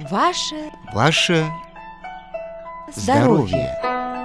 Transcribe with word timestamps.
Ваше 0.00 0.72
Ваше 0.92 1.46
здоровье. 2.92 3.70
здоровье. 3.80 4.20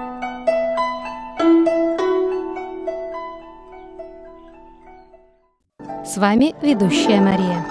С 6.04 6.18
вами 6.18 6.56
ведущая 6.64 7.22
Мария. 7.22 7.64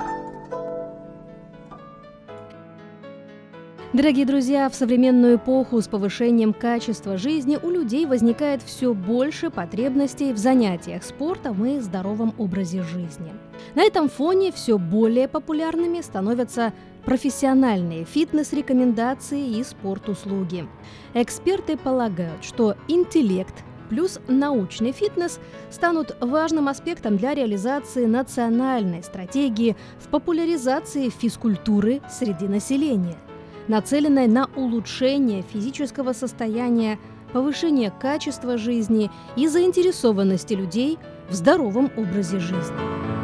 Дорогие 3.92 4.26
друзья, 4.26 4.68
в 4.70 4.76
современную 4.76 5.38
эпоху 5.38 5.80
с 5.80 5.88
повышением 5.88 6.52
качества 6.52 7.16
жизни 7.16 7.58
у 7.60 7.68
людей 7.68 8.06
возникает 8.06 8.62
все 8.62 8.94
больше 8.94 9.50
потребностей 9.50 10.32
в 10.32 10.38
занятиях 10.38 11.02
спортом 11.02 11.66
и 11.66 11.80
здоровом 11.80 12.32
образе 12.38 12.84
жизни. 12.84 13.32
На 13.74 13.82
этом 13.82 14.08
фоне 14.08 14.52
все 14.52 14.78
более 14.78 15.26
популярными 15.26 16.00
становятся 16.00 16.72
профессиональные 17.08 18.04
фитнес-рекомендации 18.04 19.58
и 19.58 19.64
спорт-услуги. 19.64 20.68
Эксперты 21.14 21.78
полагают, 21.78 22.44
что 22.44 22.74
интеллект 22.86 23.54
плюс 23.88 24.20
научный 24.28 24.92
фитнес 24.92 25.40
станут 25.70 26.14
важным 26.20 26.68
аспектом 26.68 27.16
для 27.16 27.32
реализации 27.32 28.04
национальной 28.04 29.02
стратегии 29.02 29.74
в 29.98 30.08
популяризации 30.08 31.08
физкультуры 31.08 32.02
среди 32.10 32.46
населения, 32.46 33.16
нацеленной 33.68 34.26
на 34.26 34.50
улучшение 34.54 35.40
физического 35.50 36.12
состояния, 36.12 36.98
повышение 37.32 37.90
качества 37.90 38.58
жизни 38.58 39.10
и 39.34 39.48
заинтересованности 39.48 40.52
людей 40.52 40.98
в 41.30 41.32
здоровом 41.32 41.90
образе 41.96 42.38
жизни. 42.38 43.17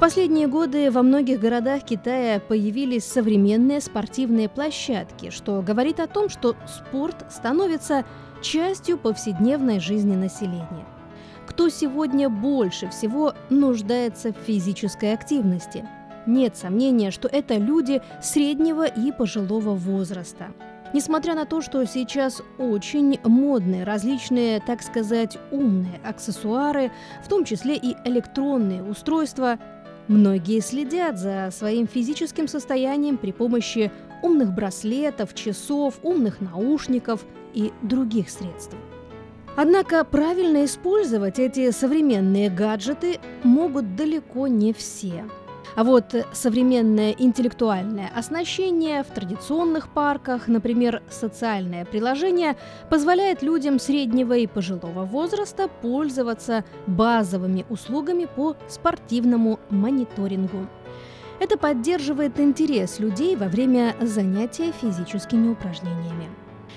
Последние 0.00 0.46
годы 0.46 0.90
во 0.90 1.02
многих 1.02 1.40
городах 1.40 1.82
Китая 1.82 2.40
появились 2.40 3.04
современные 3.04 3.82
спортивные 3.82 4.48
площадки, 4.48 5.28
что 5.28 5.60
говорит 5.60 6.00
о 6.00 6.06
том, 6.06 6.30
что 6.30 6.56
спорт 6.66 7.26
становится 7.30 8.06
частью 8.40 8.96
повседневной 8.96 9.78
жизни 9.78 10.16
населения. 10.16 10.86
Кто 11.46 11.68
сегодня 11.68 12.30
больше 12.30 12.88
всего 12.88 13.34
нуждается 13.50 14.32
в 14.32 14.38
физической 14.38 15.12
активности? 15.12 15.86
Нет 16.26 16.56
сомнения, 16.56 17.10
что 17.10 17.28
это 17.28 17.56
люди 17.56 18.00
среднего 18.22 18.86
и 18.86 19.12
пожилого 19.12 19.74
возраста. 19.74 20.46
Несмотря 20.94 21.34
на 21.34 21.44
то, 21.44 21.60
что 21.60 21.84
сейчас 21.86 22.42
очень 22.58 23.20
модные 23.22 23.84
различные, 23.84 24.60
так 24.60 24.82
сказать, 24.82 25.38
умные 25.50 26.00
аксессуары, 26.02 26.90
в 27.22 27.28
том 27.28 27.44
числе 27.44 27.76
и 27.76 27.94
электронные 28.04 28.82
устройства, 28.82 29.58
Многие 30.08 30.60
следят 30.60 31.18
за 31.18 31.50
своим 31.52 31.86
физическим 31.86 32.48
состоянием 32.48 33.16
при 33.16 33.32
помощи 33.32 33.92
умных 34.22 34.52
браслетов, 34.52 35.34
часов, 35.34 35.98
умных 36.02 36.40
наушников 36.40 37.24
и 37.54 37.72
других 37.82 38.30
средств. 38.30 38.76
Однако 39.56 40.04
правильно 40.04 40.64
использовать 40.64 41.38
эти 41.38 41.70
современные 41.70 42.50
гаджеты 42.50 43.18
могут 43.42 43.96
далеко 43.96 44.46
не 44.46 44.72
все. 44.72 45.24
А 45.76 45.84
вот 45.84 46.14
современное 46.32 47.12
интеллектуальное 47.12 48.10
оснащение 48.14 49.02
в 49.02 49.08
традиционных 49.08 49.88
парках, 49.88 50.48
например, 50.48 51.02
социальное 51.08 51.84
приложение, 51.84 52.56
позволяет 52.88 53.42
людям 53.42 53.78
среднего 53.78 54.36
и 54.36 54.46
пожилого 54.46 55.04
возраста 55.04 55.68
пользоваться 55.68 56.64
базовыми 56.86 57.64
услугами 57.68 58.26
по 58.26 58.56
спортивному 58.68 59.60
мониторингу. 59.70 60.66
Это 61.38 61.56
поддерживает 61.56 62.38
интерес 62.38 62.98
людей 62.98 63.36
во 63.36 63.46
время 63.46 63.94
занятия 64.00 64.72
физическими 64.72 65.48
упражнениями. 65.50 66.28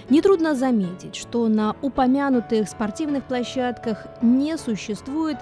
Нетрудно 0.10 0.56
заметить, 0.56 1.16
что 1.16 1.48
на 1.48 1.76
упомянутых 1.82 2.70
спортивных 2.70 3.24
площадках 3.26 4.06
не 4.22 4.58
существует 4.58 5.38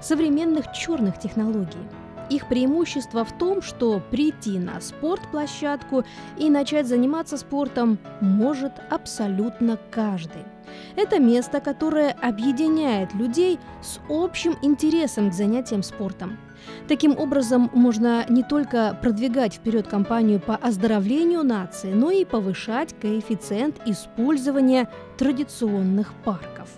современных 0.00 0.72
черных 0.72 1.18
технологий– 1.18 1.80
их 2.30 2.48
преимущество 2.48 3.24
в 3.24 3.32
том, 3.36 3.62
что 3.62 4.00
прийти 4.10 4.58
на 4.58 4.80
спортплощадку 4.80 6.04
и 6.38 6.50
начать 6.50 6.86
заниматься 6.86 7.36
спортом 7.36 7.98
может 8.20 8.72
абсолютно 8.90 9.78
каждый. 9.90 10.44
Это 10.96 11.18
место, 11.18 11.60
которое 11.60 12.10
объединяет 12.10 13.14
людей 13.14 13.58
с 13.82 13.98
общим 14.08 14.56
интересом 14.62 15.30
к 15.30 15.34
занятиям 15.34 15.82
спортом. 15.82 16.38
Таким 16.88 17.18
образом, 17.18 17.70
можно 17.74 18.24
не 18.28 18.42
только 18.42 18.96
продвигать 19.02 19.54
вперед 19.54 19.88
кампанию 19.88 20.40
по 20.40 20.54
оздоровлению 20.54 21.42
нации, 21.42 21.92
но 21.92 22.10
и 22.10 22.24
повышать 22.24 22.94
коэффициент 23.00 23.80
использования 23.86 24.88
традиционных 25.18 26.14
парков. 26.24 26.68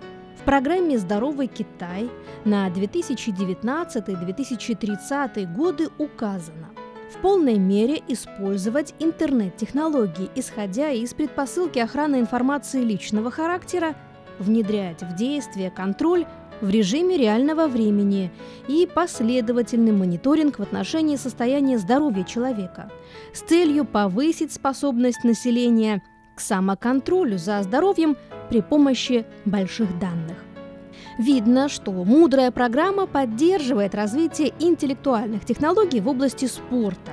В 0.44 0.47
программе 0.47 0.99
«Здоровый 0.99 1.47
Китай» 1.47 2.10
на 2.44 2.69
2019-2030 2.69 5.55
годы 5.55 5.88
указано. 5.97 6.69
В 7.10 7.16
полной 7.22 7.56
мере 7.56 8.03
использовать 8.09 8.93
интернет-технологии, 8.99 10.28
исходя 10.34 10.91
из 10.91 11.15
предпосылки 11.15 11.78
охраны 11.78 12.21
информации 12.21 12.82
личного 12.82 13.31
характера, 13.31 13.94
внедрять 14.38 15.03
в 15.03 15.16
действие 15.16 15.71
контроль 15.71 16.27
в 16.61 16.69
режиме 16.69 17.16
реального 17.16 17.66
времени 17.66 18.31
и 18.69 18.87
последовательный 18.87 19.93
мониторинг 19.93 20.59
в 20.59 20.62
отношении 20.62 21.16
состояния 21.16 21.78
здоровья 21.78 22.25
человека 22.25 22.91
с 23.32 23.41
целью 23.41 23.87
повысить 23.87 24.53
способность 24.53 25.25
населения 25.25 26.03
к 26.34 26.41
самоконтролю 26.41 27.39
за 27.39 27.62
здоровьем 27.62 28.17
при 28.49 28.61
помощи 28.61 29.25
больших 29.45 29.99
данных. 29.99 30.39
Видно, 31.19 31.69
что 31.69 31.93
мудрая 31.93 32.50
программа 32.50 33.06
поддерживает 33.06 33.95
развитие 33.95 34.53
интеллектуальных 34.59 35.44
технологий 35.44 36.00
в 36.00 36.09
области 36.09 36.47
спорта, 36.47 37.12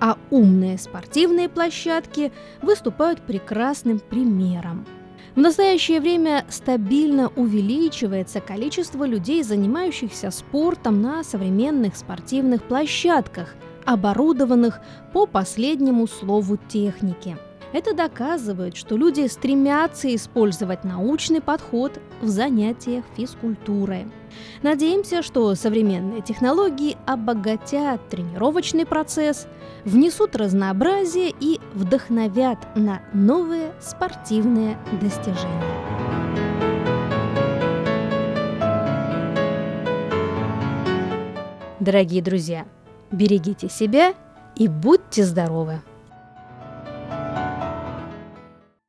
а 0.00 0.16
умные 0.30 0.78
спортивные 0.78 1.48
площадки 1.48 2.32
выступают 2.62 3.20
прекрасным 3.22 4.00
примером. 4.00 4.86
В 5.34 5.40
настоящее 5.40 6.00
время 6.00 6.44
стабильно 6.48 7.28
увеличивается 7.34 8.40
количество 8.40 9.04
людей, 9.04 9.42
занимающихся 9.42 10.30
спортом 10.30 11.02
на 11.02 11.24
современных 11.24 11.96
спортивных 11.96 12.62
площадках, 12.62 13.54
оборудованных 13.84 14.80
по 15.12 15.26
последнему 15.26 16.06
слову 16.06 16.56
техники– 16.68 17.36
это 17.74 17.92
доказывает, 17.92 18.76
что 18.76 18.96
люди 18.96 19.26
стремятся 19.26 20.14
использовать 20.14 20.84
научный 20.84 21.40
подход 21.40 22.00
в 22.22 22.28
занятиях 22.28 23.04
физкультурой. 23.16 24.06
Надеемся, 24.62 25.22
что 25.22 25.52
современные 25.56 26.22
технологии 26.22 26.96
обогатят 27.04 28.08
тренировочный 28.08 28.86
процесс, 28.86 29.48
внесут 29.84 30.36
разнообразие 30.36 31.34
и 31.40 31.60
вдохновят 31.74 32.58
на 32.76 33.02
новые 33.12 33.72
спортивные 33.80 34.78
достижения. 35.00 35.64
Дорогие 41.80 42.22
друзья, 42.22 42.66
берегите 43.10 43.68
себя 43.68 44.14
и 44.54 44.68
будьте 44.68 45.24
здоровы! 45.24 45.80